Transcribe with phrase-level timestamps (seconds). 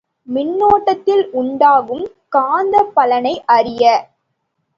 [0.27, 3.83] மின்னோட்டத்தில் உண்டாகும் காந்த பலனை அறிய.